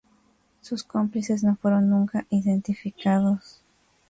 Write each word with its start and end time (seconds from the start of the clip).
Sus 0.61 0.81
cómplices 0.81 1.43
no 1.43 1.57
fueron 1.57 1.87
nunca 1.91 2.25
identificados. 2.31 3.61